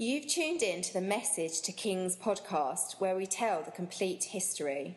[0.00, 4.96] You've tuned in to the Message to Kings podcast, where we tell the complete history.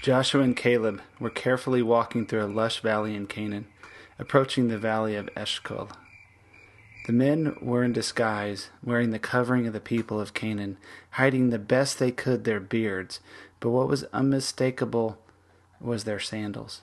[0.00, 3.66] Joshua and Caleb were carefully walking through a lush valley in Canaan,
[4.18, 5.90] approaching the valley of Eshcol.
[7.06, 10.76] The men were in disguise, wearing the covering of the people of Canaan,
[11.10, 13.20] hiding the best they could their beards,
[13.60, 15.16] but what was unmistakable
[15.80, 16.80] was their sandals.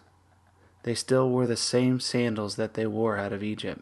[0.84, 3.82] They still wore the same sandals that they wore out of Egypt,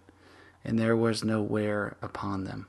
[0.66, 2.66] and there was no wear upon them.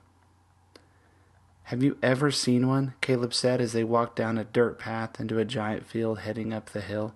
[1.65, 2.93] Have you ever seen one?
[3.01, 6.69] Caleb said as they walked down a dirt path into a giant field heading up
[6.69, 7.15] the hill.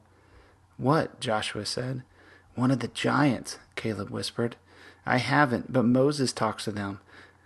[0.78, 1.20] What?
[1.20, 2.02] Joshua said.
[2.55, 4.56] One of the giants, Caleb whispered.
[5.06, 7.01] I haven't, but Moses talks to them.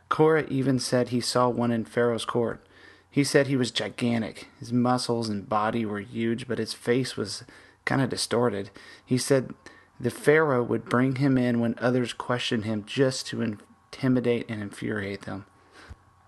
[0.09, 2.64] Korah even said he saw one in Pharaoh's court.
[3.10, 4.48] He said he was gigantic.
[4.59, 7.45] His muscles and body were huge, but his face was
[7.85, 8.70] kind of distorted.
[9.04, 9.52] He said
[9.98, 15.23] the Pharaoh would bring him in when others questioned him just to intimidate and infuriate
[15.23, 15.45] them.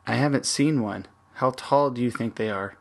[0.06, 1.06] I haven't seen one.
[1.34, 2.76] How tall do you think they are?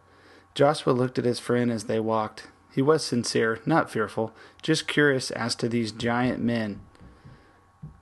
[0.54, 2.48] Joshua looked at his friend as they walked.
[2.74, 6.82] He was sincere, not fearful, just curious as to these giant men.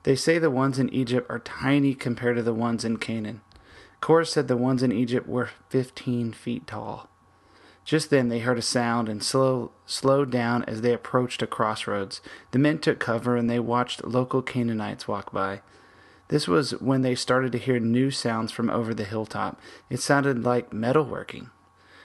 [0.02, 3.42] They say the ones in Egypt are tiny compared to the ones in Canaan.
[4.00, 7.08] Korah said the ones in Egypt were fifteen feet tall.
[7.84, 12.20] Just then they heard a sound and slow, slowed down as they approached a crossroads.
[12.50, 15.62] The men took cover and they watched local Canaanites walk by.
[16.28, 19.60] This was when they started to hear new sounds from over the hilltop.
[19.88, 21.50] It sounded like metalworking.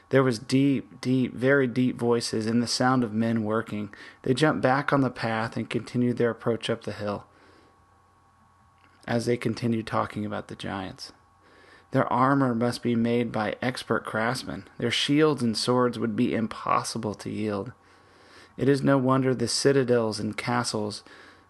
[0.10, 3.94] There was deep, deep, very deep voices and the sound of men working.
[4.24, 7.26] They jumped back on the path and continued their approach up the hill
[9.06, 11.14] as they continued talking about the giants.
[11.92, 14.68] Their armor must be made by expert craftsmen.
[14.78, 17.72] Their shields and swords would be impossible to yield.
[18.58, 21.04] It is no wonder the citadels and castles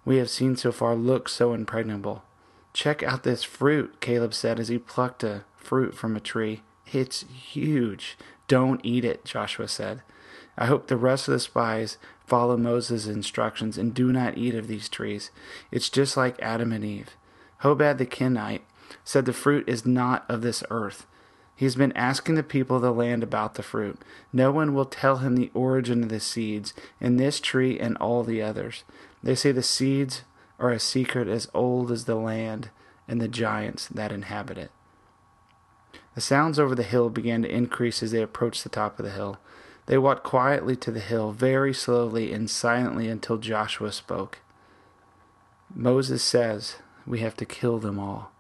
[0.06, 2.24] we have seen so far look so impregnable.
[2.74, 6.62] Check out this fruit, Caleb said as he plucked a fruit from a tree.
[6.92, 8.18] It's huge.
[8.48, 10.04] Don't eat it, Joshua said.
[10.58, 14.68] I hope the rest of the spies follow Moses' instructions and do not eat of
[14.68, 15.32] these trees.
[15.72, 17.16] It's just like Adam and Eve.
[17.66, 18.62] Hobab the Kenite
[19.04, 21.08] said the fruit is not of this earth.
[21.56, 24.00] He's been asking the people of the land about the fruit.
[24.32, 28.24] No one will tell him the origin of the seeds in this tree and all
[28.24, 28.84] the others.
[29.24, 30.22] They say the seeds
[30.60, 32.70] are a secret as old as the land
[33.08, 34.72] and the giants that inhabit it.
[36.14, 39.12] The sounds over the hill began to increase as they approached the top of the
[39.12, 39.40] hill.
[39.88, 44.38] They walked quietly to the hill, very slowly and silently until Joshua spoke.
[45.74, 46.76] Moses says,
[47.06, 48.32] we have to kill them all.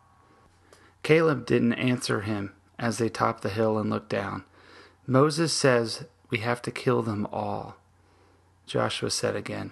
[1.03, 4.43] Caleb didn't answer him as they topped the hill and looked down.
[5.07, 7.77] Moses says we have to kill them all.
[8.65, 9.71] Joshua said again,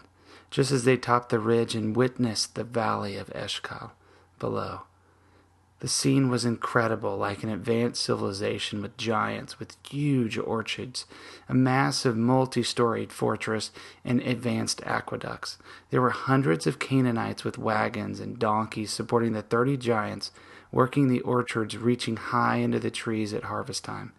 [0.51, 3.91] just as they topped the ridge and witnessed the valley of Eshcol
[4.37, 4.81] below.
[5.83, 11.05] The scene was incredible, like an advanced civilization with giants, with huge orchards,
[11.49, 13.69] a massive multi storied fortress,
[14.05, 15.57] and advanced aqueducts.
[15.89, 20.31] There were hundreds of Canaanites with wagons and donkeys supporting the thirty giants,
[20.71, 24.13] working the orchards reaching high into the trees at harvest time.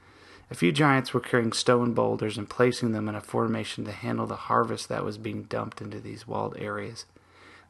[0.50, 4.26] A few giants were carrying stone boulders and placing them in a formation to handle
[4.26, 7.06] the harvest that was being dumped into these walled areas.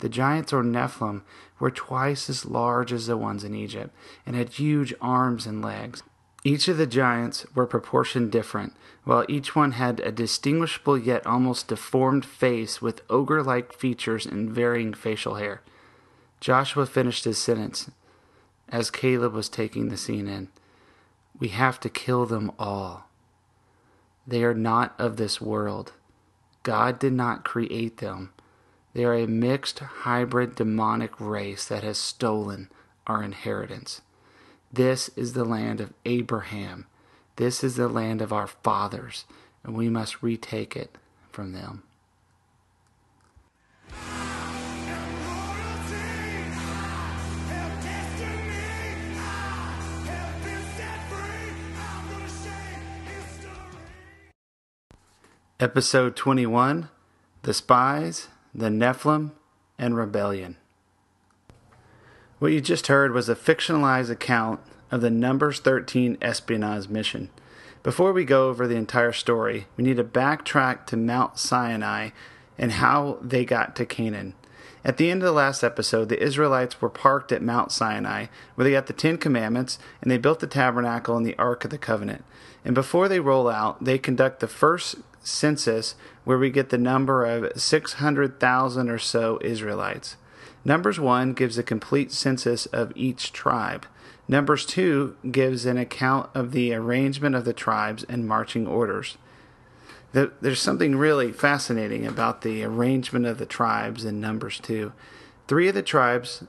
[0.00, 1.22] The giants or Nephilim
[1.58, 3.94] were twice as large as the ones in Egypt
[4.26, 6.02] and had huge arms and legs.
[6.46, 11.68] Each of the giants were proportioned different, while each one had a distinguishable yet almost
[11.68, 15.62] deformed face with ogre like features and varying facial hair.
[16.40, 17.90] Joshua finished his sentence
[18.68, 20.48] as Caleb was taking the scene in.
[21.38, 23.08] We have to kill them all.
[24.26, 25.92] They are not of this world.
[26.62, 28.33] God did not create them.
[28.94, 32.70] They are a mixed hybrid demonic race that has stolen
[33.08, 34.02] our inheritance.
[34.72, 36.86] This is the land of Abraham.
[37.34, 39.24] This is the land of our fathers,
[39.64, 40.96] and we must retake it
[41.32, 41.82] from them.
[55.58, 56.88] Episode 21
[57.42, 59.32] The Spies the Nephilim,
[59.78, 60.56] and Rebellion.
[62.38, 64.60] What you just heard was a fictionalized account
[64.90, 67.30] of the Numbers 13 espionage mission.
[67.82, 72.10] Before we go over the entire story, we need to backtrack to Mount Sinai
[72.56, 74.34] and how they got to Canaan.
[74.84, 78.64] At the end of the last episode, the Israelites were parked at Mount Sinai, where
[78.64, 81.78] they got the Ten Commandments, and they built the tabernacle and the Ark of the
[81.78, 82.24] Covenant.
[82.64, 85.94] And before they roll out, they conduct the first census,
[86.24, 90.16] where we get the number of 600,000 or so Israelites.
[90.64, 93.86] Numbers 1 gives a complete census of each tribe.
[94.26, 99.18] Numbers 2 gives an account of the arrangement of the tribes and marching orders
[100.14, 104.92] there's something really fascinating about the arrangement of the tribes in Numbers 2.
[105.48, 106.44] Three of the tribes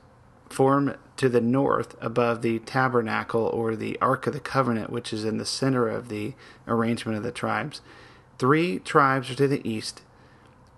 [0.48, 5.24] form to the north above the tabernacle or the Ark of the Covenant, which is
[5.24, 6.34] in the center of the
[6.68, 7.80] arrangement of the tribes.
[8.38, 10.02] Three tribes are to the east,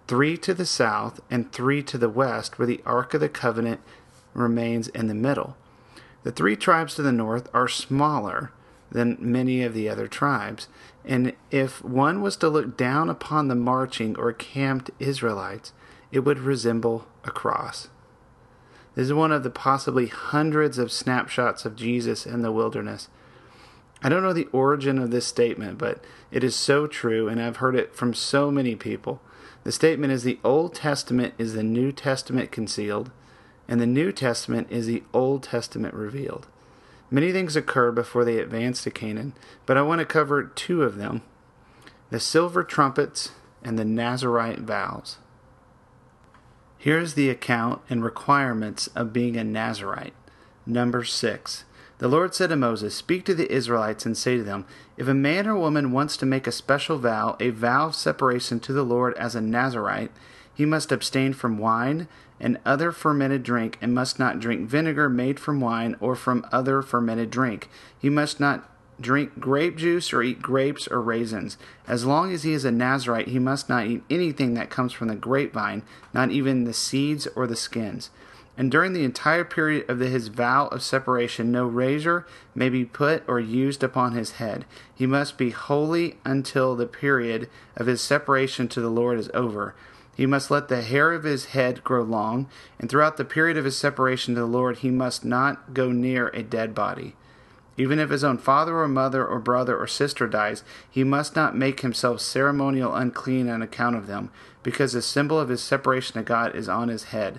[0.06, 3.80] three to the south, and three to the west, where the Ark of the Covenant
[4.32, 5.56] remains in the middle.
[6.22, 8.52] The three tribes to the north are smaller
[8.90, 10.68] than many of the other tribes.
[11.04, 15.72] And if one was to look down upon the marching or camped Israelites,
[16.10, 17.88] it would resemble a cross.
[18.94, 23.08] This is one of the possibly hundreds of snapshots of Jesus in the wilderness.
[24.02, 27.56] I don't know the origin of this statement, but it is so true, and I've
[27.56, 29.20] heard it from so many people.
[29.64, 33.10] The statement is the Old Testament is the New Testament concealed,
[33.66, 36.46] and the New Testament is the Old Testament revealed.
[37.10, 39.32] Many things occur before they advance to Canaan,
[39.66, 41.22] but I want to cover two of them
[42.10, 45.18] the silver trumpets and the Nazarite vows.
[46.78, 50.14] Here is the account and requirements of being a Nazarite.
[50.64, 51.64] Number 6.
[51.98, 54.66] The Lord said to Moses, Speak to the Israelites and say to them,
[54.96, 58.60] If a man or woman wants to make a special vow, a vow of separation
[58.60, 60.12] to the Lord as a Nazarite,
[60.54, 62.06] he must abstain from wine
[62.40, 66.82] and other fermented drink, and must not drink vinegar made from wine or from other
[66.82, 67.68] fermented drink.
[67.98, 68.70] He must not
[69.00, 71.56] drink grape juice or eat grapes or raisins.
[71.86, 75.08] As long as he is a Nazarite, he must not eat anything that comes from
[75.08, 75.82] the grapevine,
[76.14, 78.10] not even the seeds or the skins.
[78.58, 82.26] And during the entire period of his vow of separation, no razor
[82.56, 84.64] may be put or used upon his head.
[84.92, 89.76] He must be holy until the period of his separation to the Lord is over.
[90.16, 92.48] He must let the hair of his head grow long,
[92.80, 96.26] and throughout the period of his separation to the Lord, he must not go near
[96.30, 97.14] a dead body.
[97.76, 101.56] Even if his own father or mother or brother or sister dies, he must not
[101.56, 104.32] make himself ceremonial unclean on account of them,
[104.64, 107.38] because the symbol of his separation to God is on his head.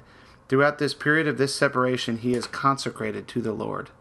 [0.50, 3.92] Throughout this period of this separation, he is consecrated to the Lord.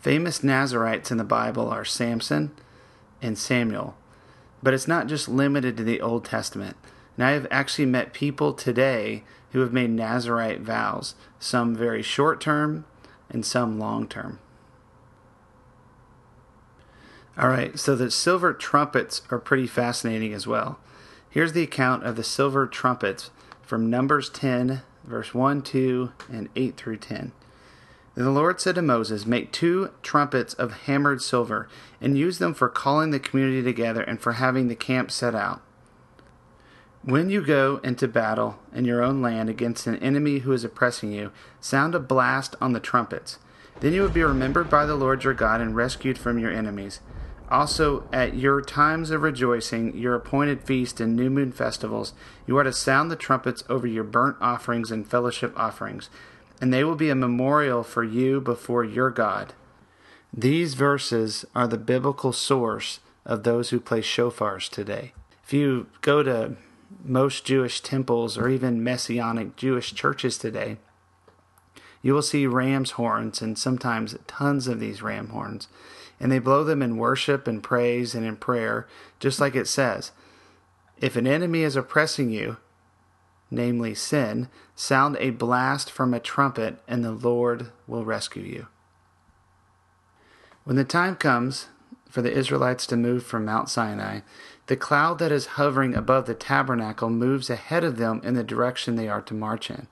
[0.00, 2.52] Famous Nazarites in the Bible are Samson
[3.20, 3.96] and Samuel.
[4.62, 6.78] But it's not just limited to the Old Testament.
[7.16, 12.40] And I have actually met people today who have made Nazarite vows, some very short
[12.40, 12.86] term
[13.28, 14.38] and some long term.
[17.36, 20.78] All right, so the silver trumpets are pretty fascinating as well.
[21.28, 23.30] Here's the account of the silver trumpets
[23.70, 27.30] from Numbers 10, verse 1, 2, and 8 through 10.
[28.16, 31.68] Then the Lord said to Moses, Make two trumpets of hammered silver,
[32.00, 35.62] and use them for calling the community together and for having the camp set out.
[37.04, 41.12] When you go into battle in your own land against an enemy who is oppressing
[41.12, 41.30] you,
[41.60, 43.38] sound a blast on the trumpets.
[43.78, 46.98] Then you will be remembered by the Lord your God and rescued from your enemies.
[47.50, 52.12] Also, at your times of rejoicing, your appointed feast and new moon festivals,
[52.46, 56.08] you are to sound the trumpets over your burnt offerings and fellowship offerings
[56.60, 59.54] and they will be a memorial for you before your God.
[60.32, 65.12] These verses are the biblical source of those who play shofars today.
[65.42, 66.56] If you go to
[67.02, 70.76] most Jewish temples or even Messianic Jewish churches today,
[72.02, 75.68] you will see ram's horns and sometimes tons of these ram horns.
[76.20, 78.86] And they blow them in worship and praise and in prayer,
[79.18, 80.12] just like it says.
[80.98, 82.58] If an enemy is oppressing you,
[83.50, 88.66] namely sin, sound a blast from a trumpet, and the Lord will rescue you.
[90.64, 91.68] When the time comes
[92.08, 94.20] for the Israelites to move from Mount Sinai,
[94.66, 98.94] the cloud that is hovering above the tabernacle moves ahead of them in the direction
[98.94, 99.88] they are to march in.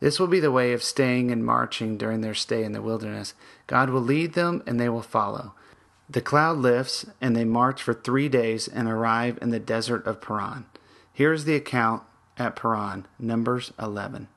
[0.00, 3.34] This will be the way of staying and marching during their stay in the wilderness.
[3.66, 5.54] God will lead them and they will follow.
[6.08, 10.20] The cloud lifts and they march for three days and arrive in the desert of
[10.20, 10.64] Paran.
[11.12, 12.02] Here is the account
[12.38, 14.28] at Paran, Numbers 11.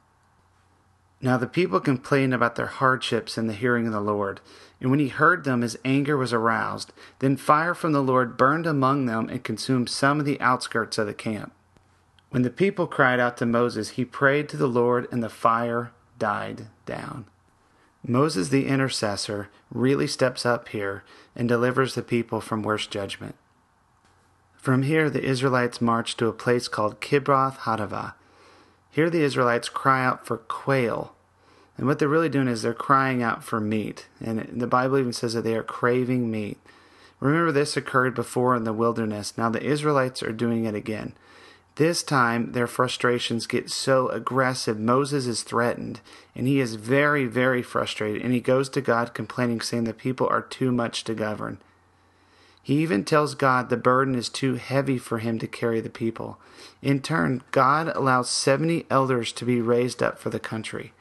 [1.22, 4.42] Now the people complained about their hardships in the hearing of the Lord.
[4.82, 6.92] And when he heard them, his anger was aroused.
[7.20, 11.08] Then fire from the Lord burned among them and consumed some of the outskirts of
[11.08, 11.54] the camp.
[12.34, 15.92] When the people cried out to Moses, he prayed to the Lord, and the fire
[16.18, 17.26] died down.
[18.04, 21.04] Moses, the intercessor, really steps up here
[21.36, 23.36] and delivers the people from worse judgment.
[24.56, 28.16] From here, the Israelites marched to a place called Kibroth Hattaavah.
[28.90, 31.14] Here the Israelites cry out for quail.
[31.78, 34.08] And what they're really doing is they're crying out for meat.
[34.20, 36.58] And the Bible even says that they are craving meat.
[37.20, 39.38] Remember, this occurred before in the wilderness.
[39.38, 41.14] Now the Israelites are doing it again.
[41.76, 44.80] This time, their frustrations get so aggressive.
[44.80, 46.02] Moses is threatened,
[46.36, 48.22] and he is very, very frustrated.
[48.22, 51.58] And he goes to God complaining, saying the people are too much to govern.
[52.62, 56.38] He even tells God the burden is too heavy for him to carry the people.
[56.82, 60.94] In turn, God allows 70 elders to be raised up for the country.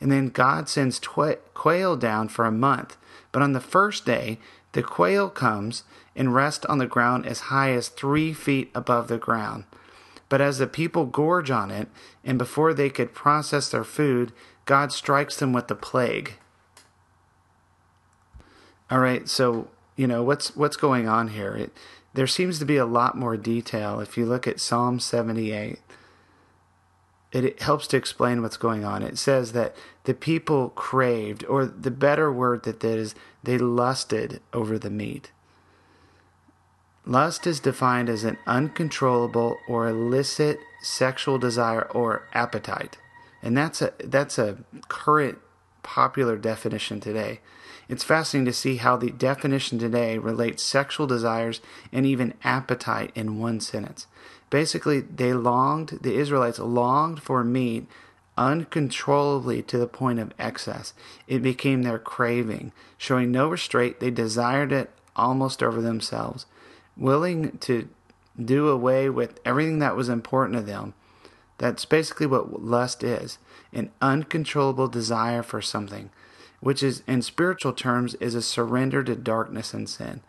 [0.00, 2.96] And then God sends quail down for a month.
[3.32, 4.38] But on the first day,
[4.72, 5.84] the quail comes
[6.14, 9.64] and rests on the ground as high as three feet above the ground.
[10.28, 11.88] But as the people gorge on it,
[12.24, 14.32] and before they could process their food,
[14.66, 16.34] God strikes them with the plague.
[18.90, 21.54] All right, so you know what's what's going on here.
[21.54, 21.72] It,
[22.14, 25.78] there seems to be a lot more detail if you look at Psalm 78.
[27.30, 29.02] It, it helps to explain what's going on.
[29.02, 34.40] It says that the people craved, or the better word that that is, they lusted
[34.54, 35.30] over the meat.
[37.08, 42.98] Lust is defined as an uncontrollable or illicit sexual desire or appetite.
[43.42, 45.38] And that's a that's a current
[45.82, 47.40] popular definition today.
[47.88, 53.38] It's fascinating to see how the definition today relates sexual desires and even appetite in
[53.38, 54.06] one sentence.
[54.50, 57.86] Basically, they longed, the Israelites longed for meat
[58.36, 60.92] uncontrollably to the point of excess.
[61.26, 62.72] It became their craving.
[62.98, 66.44] Showing no restraint, they desired it almost over themselves
[66.98, 67.88] willing to
[68.42, 70.94] do away with everything that was important to them.
[71.58, 73.38] That's basically what lust is
[73.72, 76.10] an uncontrollable desire for something,
[76.60, 80.20] which is, in spiritual terms, is a surrender to darkness and sin.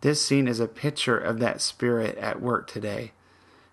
[0.00, 3.12] This scene is a picture of that spirit at work today.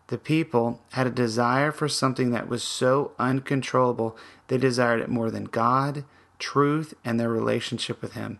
[0.07, 5.31] The people had a desire for something that was so uncontrollable they desired it more
[5.31, 6.03] than God,
[6.37, 8.39] truth, and their relationship with Him.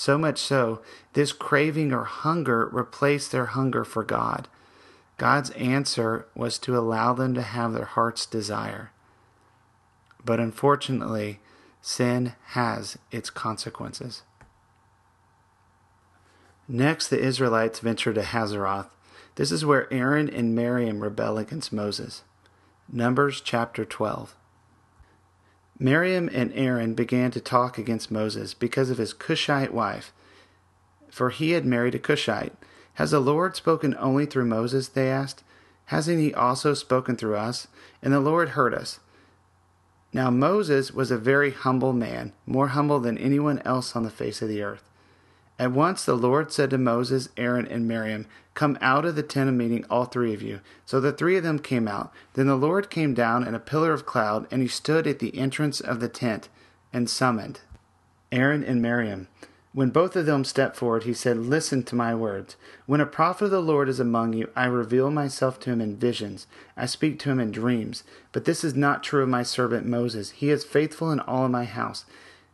[0.00, 0.80] So much so,
[1.12, 4.48] this craving or hunger replaced their hunger for God.
[5.18, 8.92] God's answer was to allow them to have their heart's desire.
[10.24, 11.40] But unfortunately,
[11.82, 14.22] sin has its consequences.
[16.66, 18.88] Next, the Israelites venture to Hazeroth.
[19.34, 22.22] This is where Aaron and Miriam rebel against Moses.
[22.90, 24.34] Numbers chapter 12.
[25.82, 30.12] Miriam and Aaron began to talk against Moses because of his Cushite wife,
[31.10, 32.52] for he had married a Cushite.
[32.94, 34.88] Has the Lord spoken only through Moses?
[34.88, 35.42] They asked.
[35.86, 37.66] Hasn't he also spoken through us?
[38.02, 39.00] And the Lord heard us.
[40.12, 44.42] Now Moses was a very humble man, more humble than anyone else on the face
[44.42, 44.89] of the earth.
[45.60, 48.24] At once the Lord said to Moses, Aaron, and Miriam,
[48.54, 50.60] Come out of the tent of meeting, all three of you.
[50.86, 52.14] So the three of them came out.
[52.32, 55.36] Then the Lord came down in a pillar of cloud, and he stood at the
[55.36, 56.48] entrance of the tent
[56.94, 57.60] and summoned
[58.32, 59.28] Aaron and Miriam.
[59.74, 62.56] When both of them stepped forward, he said, Listen to my words.
[62.86, 65.98] When a prophet of the Lord is among you, I reveal myself to him in
[65.98, 66.46] visions.
[66.74, 68.02] I speak to him in dreams.
[68.32, 70.30] But this is not true of my servant Moses.
[70.30, 72.06] He is faithful in all of my house.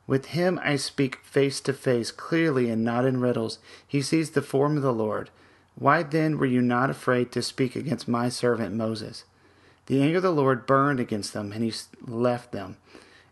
[0.07, 3.59] With him I speak face to face, clearly and not in riddles.
[3.87, 5.31] He sees the form of the Lord.
[5.75, 9.25] Why then were you not afraid to speak against my servant Moses?
[9.87, 12.77] The anger of the Lord burned against them, and he left them.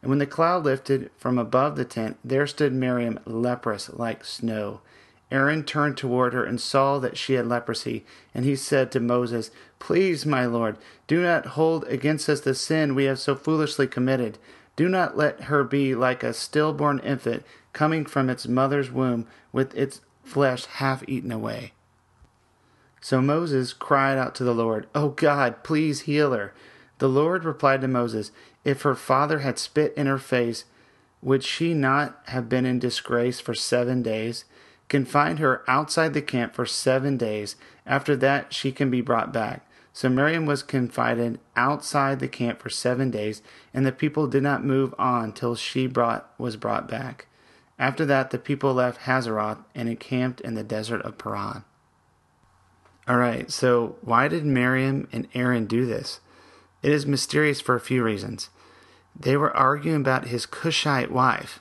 [0.02, 4.80] And when the cloud lifted from above the tent, there stood Miriam leprous like snow.
[5.30, 8.04] Aaron turned toward her and saw that she had leprosy,
[8.34, 10.76] and he said to Moses, Please, my Lord,
[11.06, 14.38] do not hold against us the sin we have so foolishly committed.
[14.76, 19.74] Do not let her be like a stillborn infant coming from its mother's womb with
[19.76, 21.72] its flesh half eaten away.
[23.00, 26.54] So Moses cried out to the Lord, O God, please heal her.
[26.98, 28.32] The Lord replied to Moses,
[28.64, 30.64] If her father had spit in her face,
[31.20, 34.44] would she not have been in disgrace for seven days?
[34.88, 37.56] Confine her outside the camp for seven days.
[37.86, 39.66] After that, she can be brought back.
[39.96, 44.64] So Miriam was confided outside the camp for seven days, and the people did not
[44.64, 47.28] move on till she brought, was brought back.
[47.78, 51.62] After that, the people left Hazeroth and encamped in the desert of Paran.
[53.06, 56.18] All right, so why did Miriam and Aaron do this?
[56.82, 58.50] It is mysterious for a few reasons.
[59.14, 61.60] They were arguing about his Cushite wife.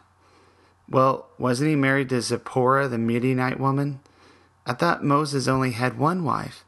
[0.90, 4.00] Well, wasn't he married to Zipporah, the Midianite woman?
[4.66, 6.66] I thought Moses only had one wife.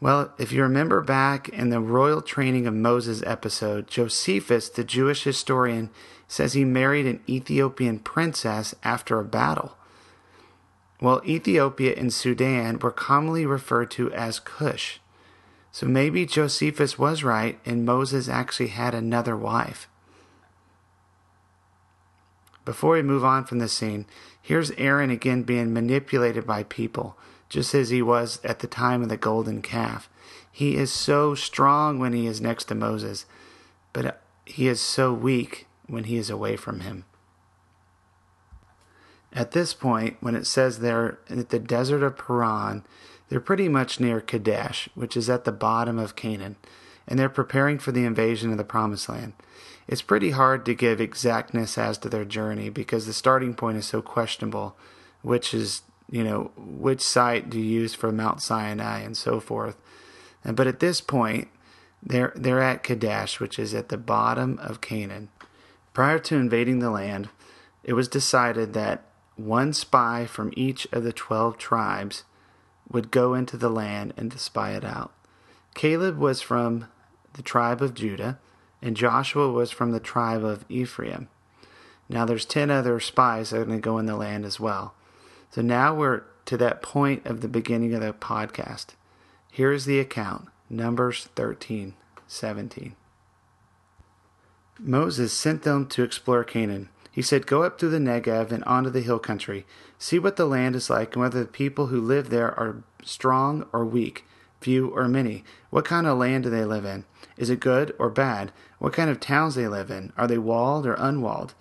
[0.00, 5.24] Well, if you remember back in the royal training of Moses episode, Josephus, the Jewish
[5.24, 5.90] historian,
[6.28, 9.76] says he married an Ethiopian princess after a battle.
[11.00, 15.00] Well, Ethiopia and Sudan were commonly referred to as Cush.
[15.72, 19.88] So maybe Josephus was right and Moses actually had another wife.
[22.64, 24.06] Before we move on from this scene,
[24.42, 27.16] here's Aaron again being manipulated by people,
[27.48, 30.08] just as he was at the time of the golden calf.
[30.50, 33.26] He is so strong when he is next to Moses,
[33.92, 34.12] but uh,
[34.44, 37.04] he is so weak when he is away from him.
[39.32, 42.84] At this point, when it says they're at the desert of Paran,
[43.28, 46.56] they're pretty much near Kadesh, which is at the bottom of Canaan,
[47.06, 49.34] and they're preparing for the invasion of the Promised Land.
[49.88, 53.86] It's pretty hard to give exactness as to their journey because the starting point is
[53.86, 54.76] so questionable,
[55.22, 59.76] which is, you know, which site do you use for Mount Sinai and so forth.
[60.44, 61.48] But at this point,
[62.02, 65.28] they're, they're at Kadesh, which is at the bottom of Canaan.
[65.92, 67.28] Prior to invading the land,
[67.82, 69.02] it was decided that
[69.36, 72.24] one spy from each of the 12 tribes
[72.88, 75.12] would go into the land and to spy it out.
[75.74, 76.88] Caleb was from
[77.34, 78.38] the tribe of Judah,
[78.80, 81.28] and Joshua was from the tribe of Ephraim.
[82.08, 84.94] Now there's 10 other spies that are going to go in the land as well.
[85.50, 88.88] So now we're to that point of the beginning of the podcast.
[89.50, 91.94] Here is the account Numbers 13
[92.26, 92.96] 17.
[94.78, 96.88] Moses sent them to explore Canaan.
[97.10, 99.64] He said, Go up through the Negev and onto the hill country.
[99.98, 103.66] See what the land is like and whether the people who live there are strong
[103.72, 104.24] or weak,
[104.60, 105.44] few or many.
[105.70, 107.04] What kind of land do they live in?
[107.38, 108.52] Is it good or bad?
[108.78, 110.12] What kind of towns they live in?
[110.18, 111.54] Are they walled or unwalled?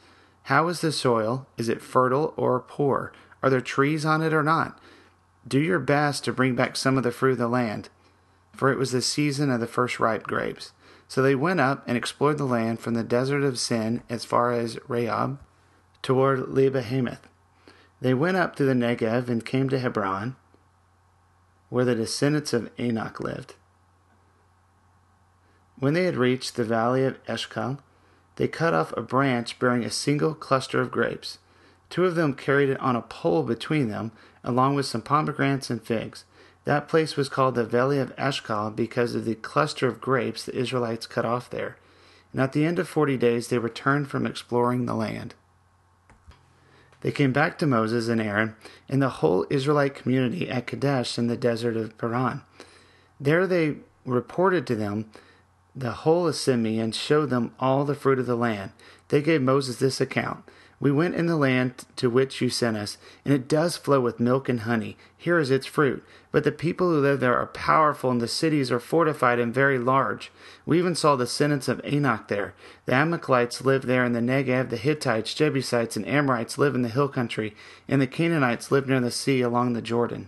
[0.44, 1.48] How is the soil?
[1.58, 3.14] Is it fertile or poor?
[3.46, 4.80] Are there trees on it or not?
[5.48, 7.90] Do your best to bring back some of the fruit of the land,
[8.56, 10.72] for it was the season of the first ripe grapes.
[11.08, 14.52] So they went up and explored the land from the desert of Sin as far
[14.52, 15.38] as Rehob
[16.02, 17.30] toward Lebo-hamath.
[18.02, 20.36] They went up to the Negev and came to Hebron,
[21.70, 23.54] where the descendants of Anak lived.
[25.78, 27.78] When they had reached the valley of Eshcol,
[28.38, 31.38] they cut off a branch bearing a single cluster of grapes.
[31.96, 34.12] Two of them carried it on a pole between them,
[34.44, 36.26] along with some pomegranates and figs.
[36.66, 40.54] That place was called the Valley of Eshcol because of the cluster of grapes the
[40.54, 41.78] Israelites cut off there.
[42.34, 45.36] And at the end of forty days they returned from exploring the land.
[47.00, 48.58] They came back to Moses and Aaron
[48.90, 52.42] and the whole Israelite community at Kadesh in the desert of Paran.
[53.22, 55.10] There they reported to them
[55.74, 58.72] the whole assembly and showed them all the fruit of the land.
[59.08, 60.44] They gave Moses this account
[60.80, 64.20] we went in the land to which you sent us, and it does flow with
[64.20, 64.98] milk and honey.
[65.18, 66.04] Here is its fruit.
[66.32, 69.80] But the people who live there are powerful, and the cities are fortified and very
[69.80, 70.32] large.
[70.66, 72.54] We even saw the descendants of Anak there.
[72.86, 76.90] The Amalekites live there in the Negev, the Hittites, Jebusites, and Amorites live in the
[76.90, 77.56] hill country,
[77.88, 80.28] and the Canaanites live near the sea along the Jordan.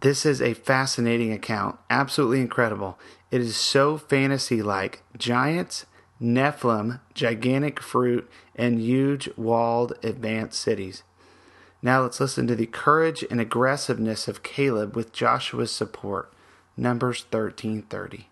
[0.00, 2.98] This is a fascinating account, absolutely incredible.
[3.30, 5.02] It is so fantasy like.
[5.16, 5.84] Giants,
[6.20, 11.02] Nephilim, gigantic fruit, and huge walled advanced cities.
[11.82, 16.32] Now let's listen to the courage and aggressiveness of Caleb with Joshua's support.
[16.76, 18.28] Numbers 13:30.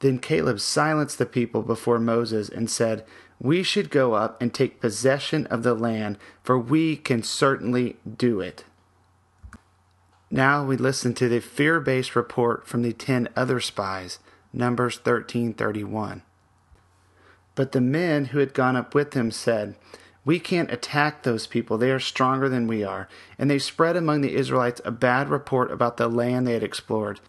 [0.00, 3.06] Then Caleb silenced the people before Moses and said,
[3.40, 8.40] "We should go up and take possession of the land, for we can certainly do
[8.40, 8.64] it."
[10.30, 14.18] Now we listen to the fear-based report from the 10 other spies.
[14.52, 16.22] Numbers 13:31.
[17.54, 19.74] But the men who had gone up with him said,
[20.24, 21.76] We can't attack those people.
[21.76, 23.08] They are stronger than we are.
[23.38, 27.20] And they spread among the Israelites a bad report about the land they had explored.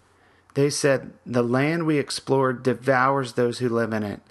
[0.53, 4.21] They said, The land we explored devours those who live in it.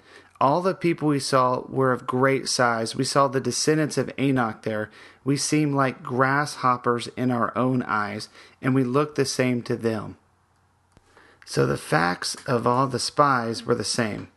[0.41, 2.95] All the people we saw were of great size.
[2.95, 4.89] We saw the descendants of Anak there.
[5.23, 8.27] We seemed like grasshoppers in our own eyes,
[8.61, 10.17] and we looked the same to them.
[11.45, 14.29] So the facts of all the spies were the same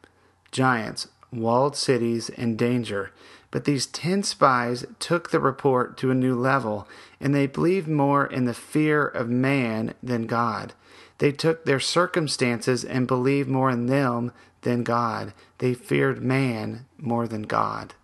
[0.52, 1.08] giants,
[1.40, 3.10] walled cities, and danger.
[3.50, 6.88] But these ten spies took the report to a new level,
[7.20, 10.74] and they believed more in the fear of man than God.
[11.18, 15.32] They took their circumstances and believed more in them than God.
[15.58, 17.94] They feared man more than God.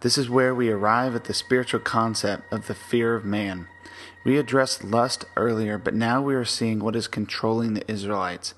[0.00, 3.68] This is where we arrive at the spiritual concept of the fear of man.
[4.24, 8.54] We addressed lust earlier, but now we are seeing what is controlling the Israelites.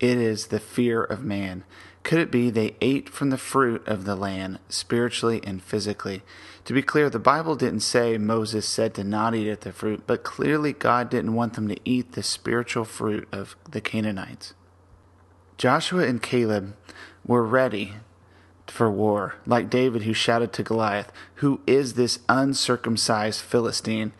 [0.00, 1.64] It is the fear of man.
[2.06, 6.22] Could it be they ate from the fruit of the land, spiritually and physically?
[6.66, 10.04] To be clear, the Bible didn't say Moses said to not eat at the fruit,
[10.06, 14.54] but clearly God didn't want them to eat the spiritual fruit of the Canaanites.
[15.58, 16.76] Joshua and Caleb
[17.26, 17.94] were ready
[18.68, 24.12] for war, like David who shouted to Goliath, Who is this uncircumcised Philistine?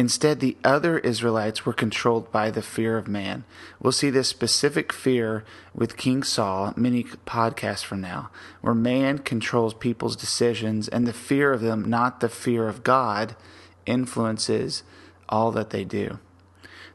[0.00, 3.44] Instead, the other Israelites were controlled by the fear of man.
[3.78, 8.30] We'll see this specific fear with King Saul many podcasts from now,
[8.62, 13.36] where man controls people's decisions and the fear of them, not the fear of God,
[13.84, 14.84] influences
[15.28, 16.18] all that they do.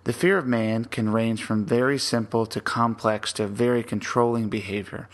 [0.05, 5.09] The fear of man can range from very simple to complex to very controlling behavior.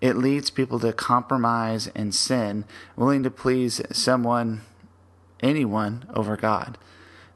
[0.00, 2.64] It leads people to compromise and sin,
[2.96, 4.62] willing to please someone,
[5.42, 6.78] anyone, over God.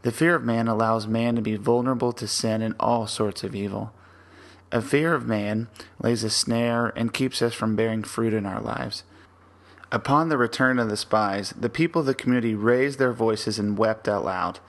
[0.03, 3.55] The fear of man allows man to be vulnerable to sin and all sorts of
[3.55, 3.93] evil.
[4.71, 5.69] A fear of man
[6.01, 9.03] lays a snare and keeps us from bearing fruit in our lives.
[9.91, 13.79] Upon the return of the spies, the people of the community raised their voices and
[13.79, 14.61] wept out loud.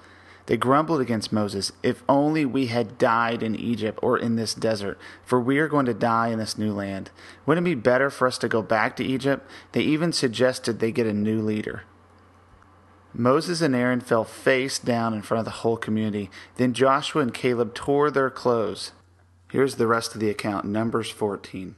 [0.46, 4.98] They grumbled against Moses, If only we had died in Egypt or in this desert,
[5.24, 7.12] for we are going to die in this new land.
[7.46, 9.48] Wouldn't it be better for us to go back to Egypt?
[9.74, 11.84] They even suggested they get a new leader.
[13.14, 16.30] Moses and Aaron fell face down in front of the whole community.
[16.58, 18.92] Then Joshua and Caleb tore their clothes.
[19.52, 21.76] Here's the rest of the account Numbers 14.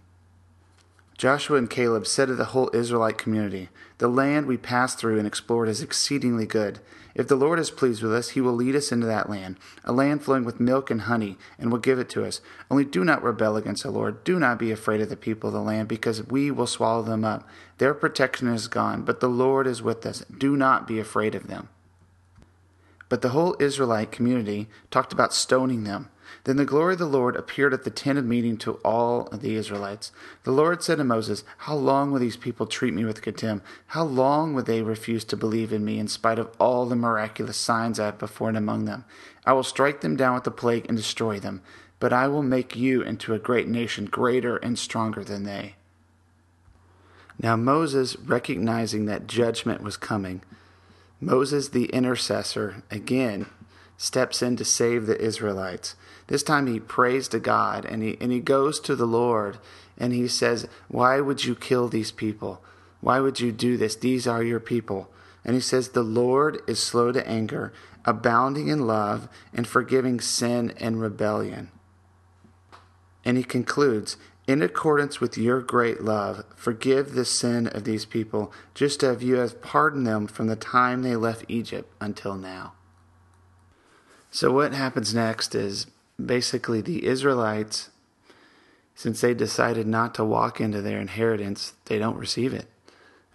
[1.22, 5.28] Joshua and Caleb said to the whole Israelite community, The land we passed through and
[5.28, 6.80] explored is exceedingly good.
[7.14, 9.92] If the Lord is pleased with us, he will lead us into that land, a
[9.92, 12.42] land flowing with milk and honey, and will give it to us.
[12.72, 14.24] Only do not rebel against the Lord.
[14.24, 17.24] Do not be afraid of the people of the land, because we will swallow them
[17.24, 17.48] up.
[17.78, 20.26] Their protection is gone, but the Lord is with us.
[20.36, 21.70] Do not be afraid of them.
[23.10, 26.10] But the whole Israelite community talked about stoning them.
[26.44, 29.56] Then the glory of the Lord appeared at the tent of meeting to all the
[29.56, 30.12] Israelites.
[30.44, 33.66] The Lord said to Moses, How long will these people treat me with contempt?
[33.88, 37.58] How long will they refuse to believe in me in spite of all the miraculous
[37.58, 39.06] signs I have performed among them?
[39.46, 41.62] I will strike them down with the plague and destroy them,
[42.00, 45.76] but I will make you into a great nation, greater and stronger than they.
[47.42, 50.42] Now Moses, recognizing that judgment was coming,
[51.20, 53.48] Moses the intercessor, again,
[54.02, 55.96] steps in to save the Israelites.
[56.26, 59.60] This time he prays to God and he, and he goes to the Lord
[59.96, 62.64] and he says, Why would you kill these people?
[63.00, 63.96] Why would you do this?
[63.96, 65.12] These are your people.
[65.46, 70.74] And he says, The Lord is slow to anger, abounding in love, and forgiving sin
[70.78, 71.70] and rebellion.
[73.24, 78.52] And he concludes, In accordance with your great love, forgive the sin of these people,
[78.74, 82.74] just as you have pardoned them from the time they left Egypt until now.
[84.34, 85.88] So, what happens next is
[86.24, 87.90] basically the Israelites,
[88.96, 92.68] since they decided not to walk into their inheritance, they don't receive it.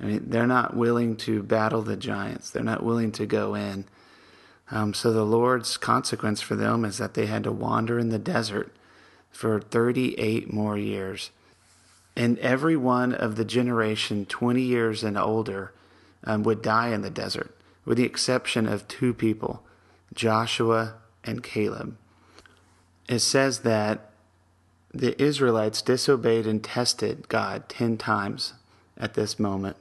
[0.01, 3.85] I mean, they're not willing to battle the giants, they're not willing to go in.
[4.71, 8.19] Um, so the Lord's consequence for them is that they had to wander in the
[8.19, 8.75] desert
[9.31, 11.31] for 38 more years.
[12.17, 15.73] And every one of the generation 20 years and older
[16.25, 17.55] um, would die in the desert,
[17.85, 19.63] with the exception of two people
[20.17, 21.97] Joshua and Caleb
[23.09, 24.11] it says that
[24.93, 28.55] the Israelites disobeyed and tested God 10 times
[28.97, 29.77] at this moment.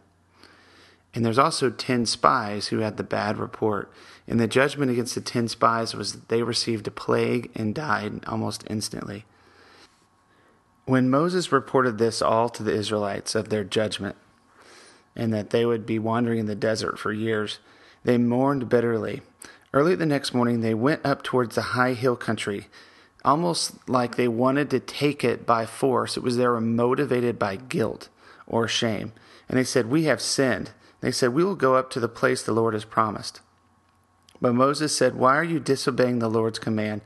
[1.13, 3.91] And there's also 10 spies who had the bad report.
[4.28, 8.26] And the judgment against the 10 spies was that they received a plague and died
[8.28, 9.26] almost instantly.
[10.86, 14.17] When Moses reported this all to the Israelites of their judgment,
[15.15, 17.60] and that they would be wandering in the desert for years,
[18.04, 19.21] they mourned bitterly.
[19.76, 22.68] Early the next morning, they went up towards the high hill country
[23.26, 26.16] almost like they wanted to take it by force.
[26.16, 28.08] It was they were motivated by guilt
[28.48, 29.12] or shame.
[29.50, 30.72] And they said, We have sinned.
[31.02, 33.42] They said, We will go up to the place the Lord has promised.
[34.40, 37.02] But Moses said, Why are you disobeying the Lord's command?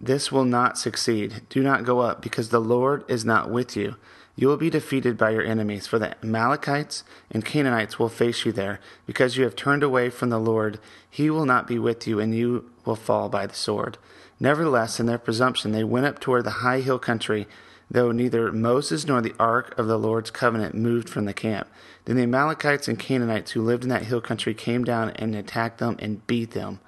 [0.00, 1.42] This will not succeed.
[1.48, 3.96] Do not go up, because the Lord is not with you.
[4.38, 8.52] You will be defeated by your enemies, for the Amalekites and Canaanites will face you
[8.52, 8.78] there.
[9.04, 10.78] Because you have turned away from the Lord,
[11.10, 13.98] he will not be with you, and you will fall by the sword.
[14.38, 17.48] Nevertheless, in their presumption, they went up toward the high hill country,
[17.90, 21.66] though neither Moses nor the ark of the Lord's covenant moved from the camp.
[22.04, 25.78] Then the Amalekites and Canaanites who lived in that hill country came down and attacked
[25.78, 26.78] them and beat them,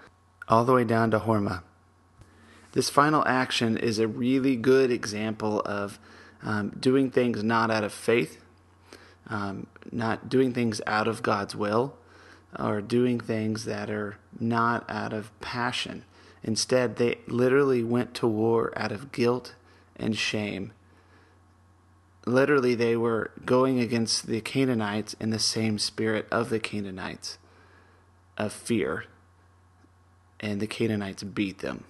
[0.47, 1.65] all the way down to Hormah.
[2.75, 5.99] This final action is a really good example of
[6.42, 8.40] um, doing things not out of faith,
[9.29, 11.94] um, not doing things out of God's will,
[12.59, 16.05] or doing things that are not out of passion.
[16.42, 19.55] Instead, they literally went to war out of guilt
[19.96, 20.72] and shame.
[22.26, 27.38] Literally, they were going against the Canaanites in the same spirit of the Canaanites
[28.37, 29.05] of fear.
[30.38, 31.85] And the Canaanites beat them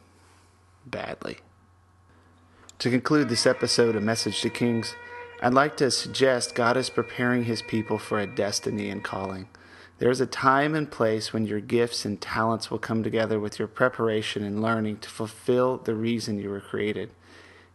[0.84, 1.38] badly.
[2.80, 4.94] To conclude this episode of Message to Kings,
[5.42, 9.48] I'd like to suggest God is preparing his people for a destiny and calling.
[9.98, 13.58] There is a time and place when your gifts and talents will come together with
[13.58, 17.10] your preparation and learning to fulfill the reason you were created.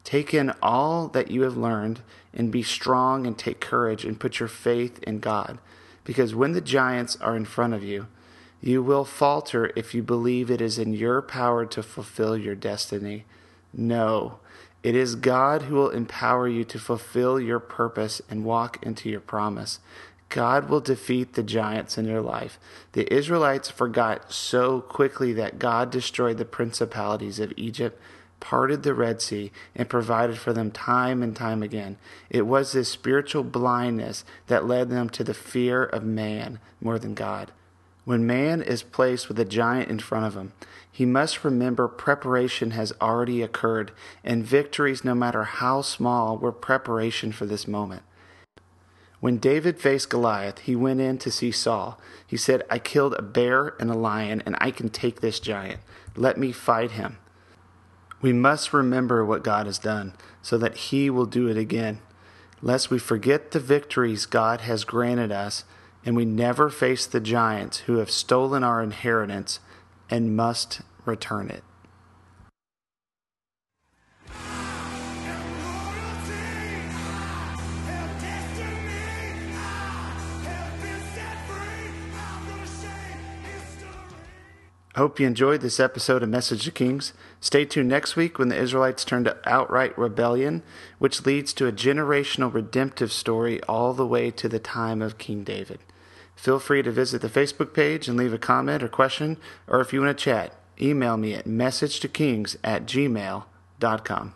[0.03, 2.01] Take in all that you have learned
[2.33, 5.59] and be strong and take courage and put your faith in God.
[6.03, 8.07] Because when the giants are in front of you,
[8.59, 13.25] you will falter if you believe it is in your power to fulfill your destiny.
[13.71, 14.39] No,
[14.85, 19.19] it is God who will empower you to fulfill your purpose and walk into your
[19.19, 19.79] promise.
[20.29, 22.59] God will defeat the giants in your life.
[22.91, 27.99] The Israelites forgot so quickly that God destroyed the principalities of Egypt,
[28.39, 31.97] parted the Red Sea, and provided for them time and time again.
[32.29, 37.15] It was this spiritual blindness that led them to the fear of man more than
[37.15, 37.51] God.
[38.03, 40.53] When man is placed with a giant in front of him,
[40.95, 43.91] he must remember preparation has already occurred,
[44.23, 48.01] and victories, no matter how small, were preparation for this moment.
[49.19, 51.99] When David faced Goliath, he went in to see Saul.
[52.25, 55.81] He said, I killed a bear and a lion, and I can take this giant.
[56.15, 57.17] Let me fight him.
[58.21, 61.99] We must remember what God has done, so that he will do it again.
[62.61, 65.65] Lest we forget the victories God has granted us,
[66.05, 69.59] and we never face the giants who have stolen our inheritance
[70.09, 71.63] and must return it.
[84.95, 87.11] Hope you enjoyed this episode of Message to Kings.
[87.41, 90.63] Stay tuned next week when the Israelites turn to outright rebellion,
[90.99, 95.43] which leads to a generational redemptive story all the way to the time of King
[95.43, 95.79] David.
[96.35, 99.93] Feel free to visit the Facebook page and leave a comment or question, or if
[99.93, 104.33] you want to chat, email me at messagetokings at gmail.com.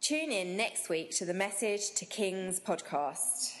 [0.00, 3.57] Tune in next week to the Message to Kings podcast.